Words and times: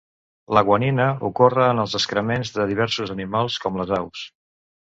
La 0.57 0.61
guanina 0.69 1.05
ocorre 1.29 1.67
en 1.75 1.83
els 1.85 1.93
excrements 2.01 2.55
de 2.57 2.67
diversos 2.73 3.15
animals, 3.19 3.61
com 3.67 3.81
les 3.83 3.95
aus. 4.03 4.27